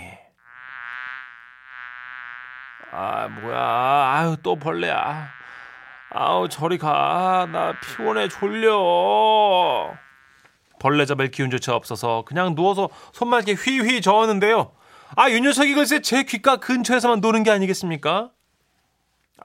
아 2.92 3.28
뭐야 3.28 3.58
아유 3.58 4.36
또 4.42 4.56
벌레야 4.56 5.28
아우 6.12 6.48
저리 6.48 6.76
가 6.78 7.46
나 7.52 7.72
피곤해 7.80 8.28
졸려. 8.28 9.92
벌레 10.78 11.04
잡을 11.04 11.30
기운조차 11.30 11.74
없어서 11.74 12.24
그냥 12.26 12.54
누워서 12.54 12.88
손만 13.12 13.42
이렇게 13.46 13.52
휘휘 13.60 14.00
저었는데요. 14.00 14.72
아, 15.16 15.28
이 15.28 15.40
녀석이 15.40 15.74
글쎄 15.74 16.00
제 16.00 16.22
귓가 16.22 16.56
근처에서만 16.56 17.20
노는 17.20 17.42
게 17.42 17.50
아니겠습니까? 17.50 18.30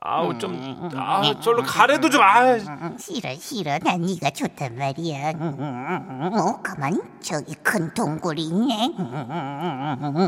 아우 0.02 0.38
좀, 0.38 0.90
아, 0.96 1.22
절로 1.42 1.64
가래도 1.64 2.10
좀, 2.10 2.22
아, 2.22 2.58
싫어 3.00 3.34
싫어. 3.36 3.80
난 3.80 4.02
네가 4.02 4.30
좋단 4.30 4.78
말이야. 4.78 5.30
어 5.32 6.62
가만 6.62 7.02
저기 7.22 7.56
큰 7.56 7.92
동굴이 7.94 8.44
있네. 8.44 8.92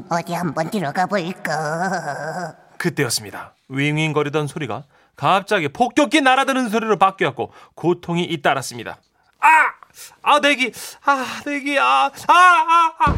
어디 0.10 0.34
한번 0.34 0.70
들어가 0.72 1.06
볼까? 1.06 2.56
그때였습니다. 2.78 3.54
윙윙거리던 3.70 4.48
소리가 4.48 4.84
갑자기 5.18 5.68
폭격기 5.68 6.22
날아드는 6.22 6.70
소리로 6.70 6.98
바뀌었고 6.98 7.52
고통이 7.76 8.24
잇따랐습니다. 8.24 9.00
아, 9.40 9.50
아, 10.22 10.40
내기, 10.40 10.72
아, 11.06 11.42
내기, 11.46 11.78
아, 11.80 12.12
아, 12.28 12.34
아, 12.34 12.94
아, 13.00 13.16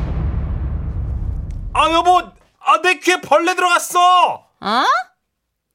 아, 1.73 1.91
여보, 1.91 2.19
아, 2.59 2.81
내 2.81 2.95
귀에 2.99 3.19
벌레 3.19 3.53
들어갔어. 3.53 4.47
어? 4.61 4.83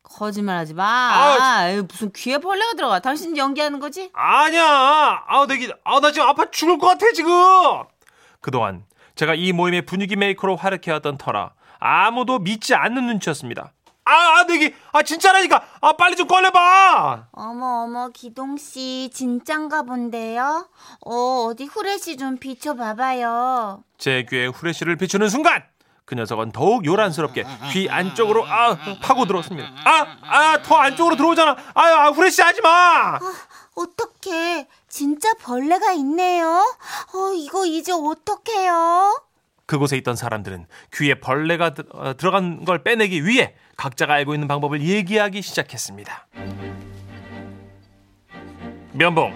거짓말하지 0.02 0.72
마. 0.74 0.84
아, 0.84 1.36
아, 1.40 1.82
무슨 1.86 2.10
귀에 2.12 2.38
벌레가 2.38 2.72
들어가? 2.72 3.00
당신 3.00 3.36
연기하는 3.36 3.78
거지? 3.78 4.10
아니야. 4.14 5.24
아, 5.26 5.44
내 5.46 5.57
귀, 5.57 5.70
아, 5.84 6.00
나 6.00 6.10
지금 6.10 6.26
아파 6.26 6.50
죽을 6.50 6.78
것 6.78 6.86
같아 6.86 7.06
지금. 7.14 7.30
그동안 8.40 8.84
제가 9.14 9.34
이 9.34 9.52
모임의 9.52 9.82
분위기 9.82 10.16
메이커로 10.16 10.56
활약해왔던 10.56 11.18
터라 11.18 11.52
아무도 11.78 12.38
믿지 12.38 12.74
않는 12.74 13.06
눈치였습니다. 13.06 13.73
아, 14.06 14.12
아, 14.40 14.42
내 14.44 14.57
귀, 14.57 14.74
아, 14.92 15.02
진짜라니까. 15.02 15.62
아, 15.80 15.92
빨리 15.94 16.14
좀 16.16 16.26
꺼내봐. 16.26 17.28
어머 17.32 17.84
어머 17.84 18.08
기동 18.10 18.56
씨 18.58 19.10
진짠가 19.12 19.82
본데요 19.84 20.68
어 21.06 21.46
어디 21.48 21.64
후레쉬 21.64 22.16
좀 22.16 22.36
비춰봐봐요 22.38 23.82
제 23.98 24.26
귀에 24.28 24.46
후레쉬를 24.46 24.96
비추는 24.96 25.28
순간 25.28 25.62
그 26.04 26.14
녀석은 26.14 26.52
더욱 26.52 26.84
요란스럽게 26.84 27.44
귀 27.72 27.88
안쪽으로 27.88 28.44
아 28.46 28.76
파고 29.02 29.24
들어왔습니다. 29.26 29.70
아 29.84 30.06
아 30.22 30.62
더 30.62 30.76
안쪽으로 30.76 31.16
들어오잖아. 31.16 31.56
아유 31.74 31.94
아, 31.94 32.08
후레쉬 32.10 32.42
하지 32.42 32.60
마. 32.60 33.18
어떡해 33.74 34.68
진짜 34.88 35.32
벌레가 35.40 35.92
있네요 35.92 36.46
어 36.48 37.32
이거 37.34 37.64
이제 37.66 37.90
어떡해요 37.92 39.18
그곳에 39.66 39.96
있던 39.98 40.16
사람들은 40.16 40.66
귀에 40.94 41.14
벌레가 41.14 41.70
들- 41.74 41.84
어, 41.92 42.14
들어간 42.16 42.64
걸 42.64 42.82
빼내기 42.82 43.24
위해 43.24 43.54
각자가 43.76 44.14
알고 44.14 44.34
있는 44.34 44.46
방법을 44.48 44.82
얘기하기 44.82 45.40
시작했습니다. 45.42 46.26
면봉, 48.92 49.32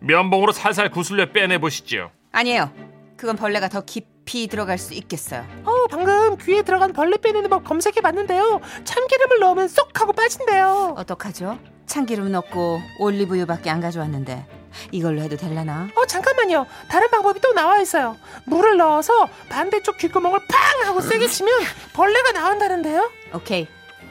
면봉으로 0.00 0.52
살살 0.52 0.90
구슬려 0.90 1.32
빼내 1.32 1.58
보시죠. 1.58 2.10
아니에요. 2.32 2.70
그건 3.16 3.36
벌레가 3.36 3.68
더 3.68 3.80
깊이 3.82 4.46
들어갈 4.46 4.78
수 4.78 4.94
있겠어요. 4.94 5.44
어, 5.64 5.86
방금 5.90 6.36
귀에 6.38 6.62
들어간 6.62 6.92
벌레 6.92 7.16
빼내는 7.16 7.50
법 7.50 7.64
검색해 7.64 8.00
봤는데요. 8.00 8.60
참기름을 8.84 9.40
넣으면 9.40 9.68
쏙 9.68 10.00
하고 10.00 10.12
빠진대요. 10.12 10.94
어떡하죠? 10.96 11.58
참기름 11.86 12.30
넣고 12.30 12.80
올리브유밖에 13.00 13.68
안 13.68 13.80
가져왔는데 13.80 14.46
이걸로 14.92 15.22
해도 15.22 15.36
될라나? 15.36 15.88
어, 15.96 16.06
잠깐만요. 16.06 16.66
다른 16.88 17.10
방법이 17.10 17.40
또 17.40 17.52
나와 17.52 17.78
있어요. 17.80 18.16
물을 18.44 18.76
넣어서 18.76 19.12
반대쪽 19.48 19.96
귓구멍을 19.98 20.40
팡 20.48 20.86
하고 20.86 21.00
세게 21.00 21.26
치면 21.28 21.52
벌레가 21.92 22.32
나온다는데요. 22.32 23.10
오케이. 23.34 23.66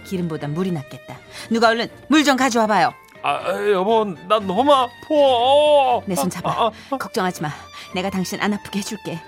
기름보다 0.06 0.48
물이 0.48 0.72
낫겠다. 0.72 1.18
누가 1.50 1.68
얼른 1.70 1.90
물 2.08 2.24
좀 2.24 2.36
가져와 2.38 2.68
봐요. 2.68 2.94
아 3.22 3.44
여보 3.72 4.06
나 4.28 4.40
너무 4.40 4.72
아파. 4.74 6.06
내 6.06 6.16
손 6.16 6.30
잡아. 6.30 6.50
아, 6.52 6.72
아, 6.92 6.98
걱정하지 6.98 7.42
마. 7.42 7.50
내가 7.94 8.10
당신 8.10 8.42
안 8.42 8.54
아프게 8.54 8.80
해줄게. 8.80 9.20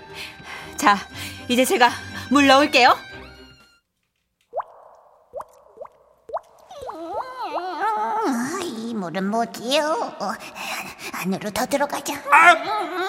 자, 0.76 0.96
이제 1.48 1.64
제가 1.64 1.90
물 2.30 2.46
넣을게요. 2.46 2.96
물은 9.02 9.28
뭐지요? 9.30 9.82
어, 10.20 10.32
안으로 11.12 11.50
더 11.50 11.66
들어가자. 11.66 12.14
아, 12.14 12.54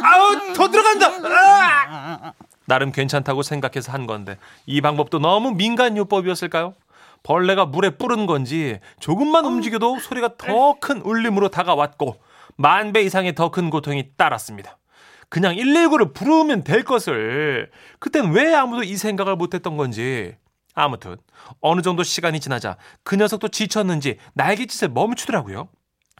아우 0.04 0.54
더 0.54 0.68
들어간다. 0.70 1.08
아! 1.30 2.34
나름 2.66 2.92
괜찮다고 2.92 3.44
생각해서 3.44 3.92
한 3.92 4.08
건데 4.08 4.38
이 4.66 4.82
방법도 4.82 5.20
너무 5.20 5.52
민간 5.52 5.96
요법이었을까요? 5.98 6.74
벌레가 7.22 7.66
물에 7.66 7.92
뿌른 7.92 8.26
건지 8.26 8.80
조금만 9.00 9.46
움직여도 9.46 10.00
소리가 10.00 10.36
더 10.38 10.78
큰 10.80 11.02
울림으로 11.02 11.50
다가왔고 11.50 12.16
만 12.56 12.92
배 12.92 13.02
이상의 13.04 13.36
더 13.36 13.50
큰 13.52 13.70
고통이 13.70 14.12
따랐습니다. 14.18 14.78
그냥 15.30 15.56
119를 15.56 16.14
부르면 16.14 16.64
될 16.64 16.84
것을 16.84 17.70
그땐 18.00 18.32
왜 18.32 18.54
아무도 18.56 18.84
이 18.84 18.98
생각을 18.98 19.36
못했던 19.36 19.78
건지 19.78 20.36
아무튼 20.76 21.18
어느 21.62 21.82
정도 21.82 22.02
시간이 22.04 22.40
지나자 22.40 22.78
그 23.04 23.16
녀석도 23.16 23.50
지쳤는지 23.50 24.18
날개짓을 24.34 24.90
멈추더라고요. 24.90 25.70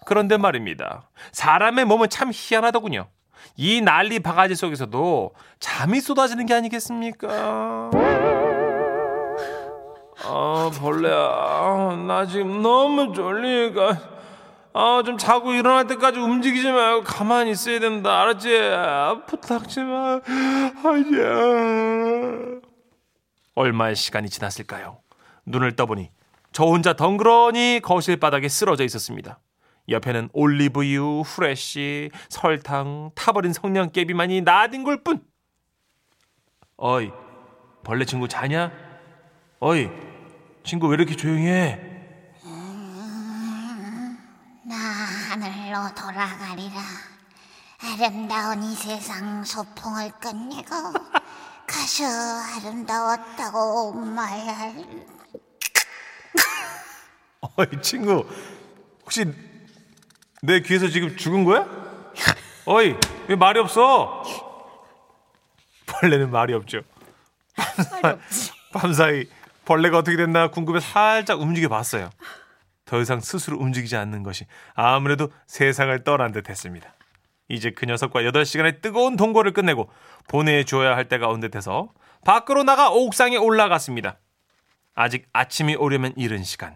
그런데 0.06 0.38
말입니다. 0.38 1.10
사람의 1.32 1.86
몸은 1.86 2.10
참 2.10 2.32
희한하더군요. 2.34 3.08
이 3.56 3.82
난리 3.82 4.20
바가지 4.20 4.56
속에서도 4.56 5.32
잠이 5.60 6.00
쏟아지는 6.02 6.46
게 6.46 6.54
아니겠습니까? 6.54 7.92
아, 10.26 10.72
벌레야. 10.80 12.06
나 12.08 12.26
지금 12.26 12.62
너무 12.62 13.14
졸리니까. 13.14 14.14
아, 14.76 15.04
좀 15.06 15.18
자고 15.18 15.54
일어날 15.54 15.86
때까지 15.86 16.20
움직이지 16.20 16.72
말고 16.72 17.04
가만히 17.04 17.52
있어야 17.52 17.80
된다. 17.80 18.22
알았지? 18.22 18.58
아, 18.74 19.22
부탁 19.28 19.70
좀 19.70 20.22
하자. 20.82 22.62
얼마의 23.56 23.96
시간이 23.96 24.30
지났을까요? 24.30 24.98
눈을 25.46 25.76
떠보니 25.76 26.10
저 26.54 26.64
혼자 26.64 26.94
덩그러니 26.94 27.82
거실 27.84 28.18
바닥에 28.18 28.50
쓰러져 28.50 28.84
있었습니다. 28.84 29.40
옆에는 29.90 30.30
올리브유, 30.34 31.22
후레쉬, 31.26 32.12
설탕, 32.30 33.12
타버린 33.16 33.52
성냥개비만이 33.54 34.42
나뒹굴 34.42 35.04
뿐. 35.04 35.26
어이, 36.78 37.12
벌레 37.84 38.06
친구 38.06 38.28
자냐? 38.28 38.72
어이, 39.60 39.90
친구 40.64 40.88
왜 40.88 40.96
이렇게 40.96 41.16
조용해? 41.16 41.92
나 44.66 44.76
하늘로 44.76 45.94
돌아가리라. 45.94 46.82
아름다운 47.80 48.64
이 48.64 48.74
세상 48.76 49.44
소풍을 49.44 50.12
끝내고 50.20 50.70
가서 51.68 52.06
아름다웠다고 52.56 53.92
말할. 53.92 54.86
어이, 57.58 57.82
친구, 57.82 58.26
혹시 59.02 59.26
내 60.46 60.60
귀에서 60.60 60.90
지금 60.90 61.16
죽은 61.16 61.46
거야? 61.46 61.66
어이, 62.66 62.98
왜 63.30 63.36
말이 63.38 63.62
없어? 63.62 64.22
벌레는 65.86 66.32
말이 66.32 66.54
없죠. 66.54 66.82
밤사이 68.74 69.26
벌레가 69.64 70.00
어떻게 70.00 70.18
됐나 70.18 70.50
궁금해 70.50 70.82
살짝 70.82 71.40
움직여 71.40 71.70
봤어요. 71.70 72.10
더 72.84 73.00
이상 73.00 73.22
스스로 73.22 73.58
움직이지 73.58 73.96
않는 73.96 74.24
것이 74.24 74.46
아무래도 74.74 75.32
세상을 75.48 76.04
떠난 76.04 76.34
듯 76.34 76.50
했습니다. 76.50 76.94
이제 77.48 77.72
그 77.72 77.86
녀석과 77.86 78.24
8시간의 78.24 78.82
뜨거운 78.82 79.16
동거를 79.16 79.54
끝내고 79.54 79.90
보내줘야 80.28 80.98
할 80.98 81.08
때가 81.08 81.30
온 81.30 81.40
듯해서 81.40 81.94
밖으로 82.26 82.64
나가 82.64 82.92
옥상에 82.92 83.38
올라갔습니다. 83.38 84.18
아직 84.94 85.26
아침이 85.32 85.76
오려면 85.76 86.12
이른 86.18 86.44
시간. 86.44 86.76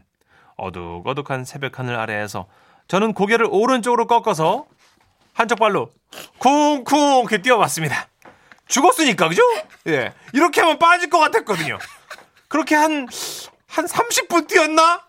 어둑어둑한 0.55 1.43
새벽 1.43 1.79
하늘 1.79 1.97
아래에서 1.97 2.47
저는 2.87 3.13
고개를 3.13 3.47
오른쪽으로 3.49 4.07
꺾어서 4.07 4.65
한쪽 5.33 5.59
발로 5.59 5.91
쿵쿵 6.39 7.19
이렇게 7.19 7.41
뛰어봤습니다. 7.41 8.07
죽었으니까 8.67 9.29
그죠? 9.29 9.41
예. 9.87 10.13
이렇게 10.33 10.61
하면 10.61 10.79
빠질 10.79 11.09
것 11.09 11.19
같았거든요. 11.19 11.77
그렇게 12.47 12.75
한, 12.75 13.07
한 13.67 13.85
30분 13.85 14.47
뛰었나? 14.47 15.01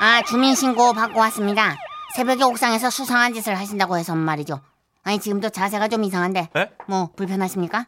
아, 0.00 0.22
주민신고 0.22 0.92
받고 0.92 1.18
왔습니다. 1.20 1.76
새벽에 2.14 2.44
옥상에서 2.44 2.90
수상한 2.90 3.32
짓을 3.32 3.58
하신다고 3.58 3.96
해서 3.96 4.14
말이죠. 4.14 4.60
아니, 5.02 5.18
지금도 5.18 5.50
자세가 5.50 5.88
좀 5.88 6.04
이상한데. 6.04 6.50
에? 6.56 6.70
뭐, 6.86 7.10
불편하십니까? 7.16 7.86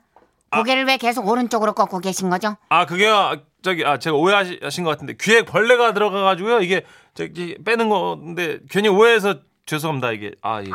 고개를 0.51 0.85
왜 0.87 0.97
계속 0.97 1.27
오른쪽으로 1.29 1.73
꺾고 1.75 2.01
계신 2.01 2.31
거죠? 2.31 2.57
아, 2.69 2.87
그게요. 2.87 3.43
저기, 3.63 3.85
아, 3.85 3.99
제가 3.99 4.17
오해하신 4.17 4.85
것 4.85 4.91
같은데, 4.91 5.15
귀에 5.21 5.43
벌레가 5.43 5.93
들어가가지고요. 5.93 6.61
이게, 6.61 6.87
저기, 7.15 7.59
빼는 7.65 7.89
건데, 7.89 8.61
괜히 8.71 8.89
오해해서 8.89 9.41
죄송합니다. 9.67 10.13
이게, 10.13 10.33
아, 10.43 10.63
예. 10.63 10.67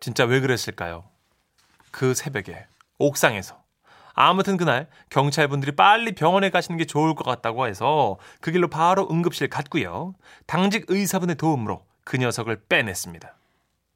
진짜 0.00 0.24
왜 0.24 0.40
그랬을까요? 0.40 1.04
그 1.90 2.14
새벽에, 2.14 2.66
옥상에서. 2.98 3.58
아무튼 4.14 4.56
그날 4.56 4.88
경찰분들이 5.10 5.76
빨리 5.76 6.12
병원에 6.12 6.50
가시는 6.50 6.76
게 6.76 6.86
좋을 6.86 7.14
것 7.14 7.24
같다고 7.24 7.68
해서 7.68 8.18
그 8.40 8.50
길로 8.50 8.66
바로 8.66 9.06
응급실 9.08 9.48
갔고요. 9.48 10.14
당직 10.46 10.86
의사분의 10.88 11.36
도움으로 11.36 11.84
그 12.02 12.16
녀석을 12.16 12.62
빼냈습니다. 12.68 13.32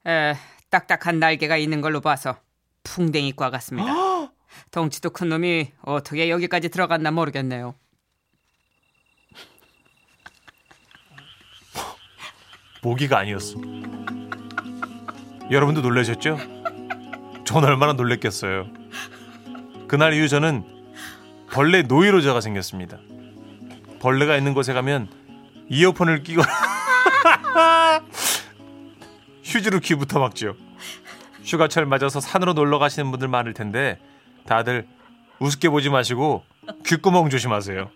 에, 0.06 0.34
딱딱한 0.70 1.18
날개가 1.18 1.56
있는 1.56 1.80
걸로 1.80 2.00
봐서 2.00 2.36
풍뎅이과 2.84 3.50
같습니다. 3.50 3.92
덩치도 4.70 5.10
큰 5.10 5.28
놈이 5.28 5.72
어떻게 5.82 6.30
여기까지 6.30 6.68
들어갔나 6.68 7.10
모르겠네요. 7.10 7.74
모기가 12.82 13.18
아니었어. 13.18 13.56
여러분도 15.50 15.80
놀라셨죠? 15.80 16.38
전 17.44 17.64
얼마나 17.64 17.92
놀랬겠어요. 17.92 18.66
그날 19.88 20.14
이후 20.14 20.28
저는 20.28 20.64
벌레 21.50 21.82
노이로제가 21.82 22.40
생겼습니다. 22.40 22.98
벌레가 24.00 24.36
있는 24.36 24.54
곳에 24.54 24.72
가면 24.72 25.08
이어폰을 25.68 26.22
끼고 26.22 26.42
휴지로 29.44 29.80
귀부터 29.80 30.18
막죠. 30.18 30.56
휴가철 31.44 31.86
맞아서 31.86 32.20
산으로 32.20 32.52
놀러 32.52 32.78
가시는 32.78 33.10
분들 33.10 33.28
많을 33.28 33.54
텐데 33.54 33.98
다들 34.46 34.86
우습게 35.38 35.68
보지 35.68 35.90
마시고 35.90 36.44
귓구멍 36.86 37.30
조심하세요. 37.30 37.90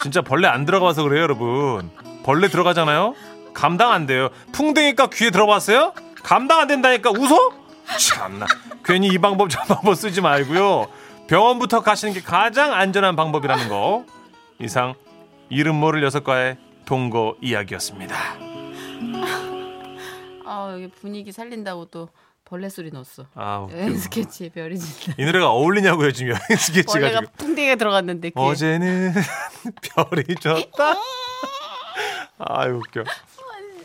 진짜 0.00 0.20
벌레 0.20 0.48
안 0.48 0.64
들어가서 0.64 1.04
그래요, 1.04 1.22
여러분. 1.22 1.90
벌레 2.24 2.48
들어가잖아요. 2.48 3.14
감당 3.54 3.92
안 3.92 4.06
돼요. 4.06 4.30
풍뎅이가 4.52 5.08
귀에 5.10 5.30
들어봤어요? 5.30 5.92
감당 6.22 6.58
안 6.60 6.66
된다니까 6.68 7.10
웃어? 7.10 7.52
참나. 7.98 8.46
괜히 8.84 9.08
이 9.08 9.18
방법 9.18 9.48
저 9.48 9.60
방법 9.62 9.94
쓰지 9.94 10.20
말고요. 10.20 10.88
병원부터 11.28 11.82
가시는 11.82 12.14
게 12.14 12.20
가장 12.20 12.72
안전한 12.72 13.14
방법이라는 13.14 13.68
거. 13.68 14.04
이상 14.60 14.94
이름 15.50 15.76
모를 15.76 16.02
여섯 16.02 16.24
과의 16.24 16.56
동거 16.84 17.36
이야기였습니다. 17.40 18.16
아 20.44 20.70
여기 20.72 20.88
분위기 20.88 21.30
살린다고 21.30 21.86
또 21.86 22.08
벌레 22.44 22.68
소리 22.68 22.90
넣었어. 22.90 23.26
아. 23.34 23.66
여행 23.72 23.96
스케치에 23.96 24.50
별이 24.50 24.78
진다. 24.78 25.14
이 25.18 25.24
노래가 25.24 25.50
어울리냐고요 25.50 26.12
지금 26.12 26.32
여행 26.32 26.56
스케치가 26.58 26.92
벌레가 27.00 27.20
지금. 27.20 27.32
풍뎅이가 27.38 27.76
들어갔는데 27.76 28.30
귀에. 28.30 28.42
어제는 28.42 29.14
별이 29.82 30.34
졌다. 30.40 30.94
아 32.38 32.66
웃겨. 32.66 33.04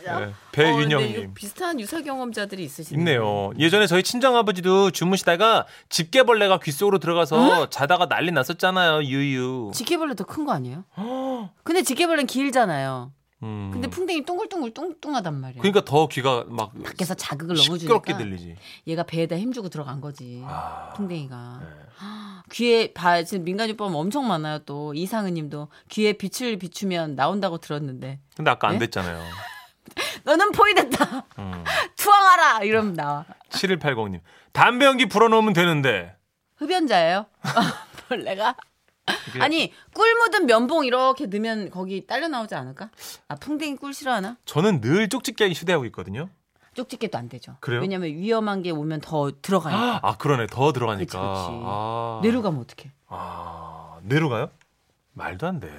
네, 0.04 0.14
어, 0.14 0.32
배윤영님. 0.52 1.20
이거 1.20 1.32
비슷한 1.34 1.78
유사 1.80 2.00
경험자들이 2.00 2.64
있으시네요. 2.64 2.98
있네요. 3.00 3.50
예전에 3.58 3.86
저희 3.86 4.02
친정 4.02 4.36
아버지도 4.36 4.90
주무시다가 4.90 5.66
집게벌레가 5.90 6.60
귀 6.60 6.72
속으로 6.72 6.98
들어가서 6.98 7.68
자다가 7.68 8.06
난리 8.08 8.32
났었잖아요. 8.32 9.02
유유. 9.04 9.72
지게벌레 9.74 10.14
더 10.14 10.24
큰 10.24 10.46
거 10.46 10.52
아니에요? 10.52 10.84
근데 11.62 11.82
지게벌레는 11.82 12.26
길잖아요. 12.26 13.12
음. 13.42 13.70
근데 13.72 13.88
풍뎅이 13.88 14.24
둥글둥글 14.24 14.74
뚱뚱하단 14.74 15.40
말이에요. 15.40 15.62
그러니까 15.62 15.84
더 15.84 16.08
귀가 16.08 16.44
막 16.48 16.72
밖에서 16.82 17.14
자극을 17.14 17.56
시끄럽게 17.56 18.12
넣어주니까 18.12 18.18
들리지. 18.18 18.56
얘가 18.86 19.04
배에다 19.04 19.36
힘주고 19.38 19.68
들어간 19.68 20.00
거지. 20.00 20.42
아, 20.44 20.92
풍뎅이가. 20.96 21.60
네. 21.62 21.66
귀에 22.52 22.92
봐 22.92 23.22
지금 23.22 23.44
민간요법 23.44 23.94
엄청 23.94 24.26
많아요. 24.26 24.60
또 24.60 24.94
이상은님도 24.94 25.68
귀에 25.90 26.14
빛을 26.14 26.58
비추면 26.58 27.14
나온다고 27.14 27.58
들었는데 27.58 28.18
근데 28.36 28.50
아까 28.50 28.68
안 28.68 28.74
네? 28.74 28.80
됐잖아요. 28.86 29.22
너는 30.24 30.50
포위됐다. 30.52 31.24
음. 31.38 31.64
투항하라 31.96 32.64
이러면 32.64 32.94
나와. 32.94 33.24
7180님. 33.50 34.20
담배 34.52 34.84
연기 34.84 35.06
불어넣으면 35.06 35.52
되는데. 35.52 36.16
흡연자예요? 36.56 37.26
벌레가? 38.08 38.56
아니 39.40 39.72
꿀 39.94 40.14
묻은 40.14 40.46
면봉 40.46 40.84
이렇게 40.84 41.26
넣으면 41.26 41.70
거기 41.70 42.06
딸려 42.06 42.28
나오지 42.28 42.54
않을까? 42.54 42.90
아 43.28 43.34
풍뎅이 43.36 43.76
꿀 43.76 43.92
싫어하나? 43.94 44.36
저는 44.44 44.80
늘 44.80 45.08
쪽집게 45.08 45.50
휴대하고 45.50 45.84
있거든요. 45.86 46.28
쪽집게도 46.74 47.18
안 47.18 47.28
되죠. 47.28 47.56
그래요? 47.60 47.80
왜냐면 47.80 48.10
위험한 48.10 48.62
게 48.62 48.70
오면 48.70 49.00
더 49.00 49.30
들어가니까. 49.42 50.00
아 50.02 50.16
그러네. 50.16 50.46
더 50.46 50.72
들어가니까. 50.72 51.04
그치, 51.04 51.50
그치. 51.50 51.62
아. 51.64 52.20
내려가면 52.22 52.60
어떡해? 52.60 52.92
아, 53.08 53.98
내려가요? 54.02 54.50
말도 55.12 55.46
안 55.46 55.60
돼. 55.60 55.70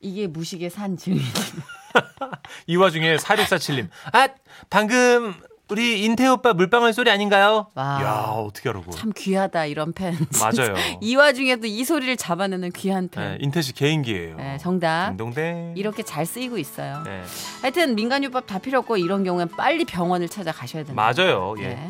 이게 0.00 0.26
무식의 0.26 0.70
산 0.70 0.96
증인. 0.96 1.20
이 2.66 2.76
와중에 2.76 3.16
4647님. 3.16 3.88
아, 4.12 4.28
방금 4.70 5.34
우리 5.70 6.04
인태 6.04 6.28
오빠 6.28 6.52
물방울 6.52 6.92
소리 6.92 7.10
아닌가요? 7.10 7.68
와. 7.74 7.98
야, 8.02 8.12
어떻게 8.36 8.68
알고. 8.68 8.90
참 8.90 9.12
귀하다 9.16 9.64
이런 9.64 9.92
팬. 9.94 10.14
맞아요. 10.38 10.74
이 11.00 11.16
와중에도 11.16 11.66
이 11.66 11.84
소리를 11.84 12.14
잡아내는 12.18 12.70
귀한 12.72 13.08
팬. 13.08 13.24
네, 13.24 13.38
인태 13.40 13.62
씨 13.62 13.72
개인기예요. 13.72 14.36
네, 14.36 14.58
정답. 14.58 15.08
딩동댕. 15.08 15.72
이렇게 15.76 16.02
잘 16.02 16.26
쓰이고 16.26 16.58
있어요. 16.58 17.02
네. 17.04 17.22
하여튼 17.62 17.94
민간요법 17.94 18.46
다 18.46 18.58
필요 18.58 18.80
없고 18.80 18.98
이런 18.98 19.24
경우엔 19.24 19.48
빨리 19.56 19.86
병원을 19.86 20.28
찾아가셔야 20.28 20.84
됩니다. 20.84 21.12
맞아요. 21.16 21.54
예. 21.60 21.68
네. 21.68 21.88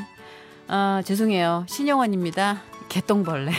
아, 0.68 1.02
죄송해요. 1.04 1.64
신영원입니다. 1.68 2.62
개똥벌레. 2.88 3.52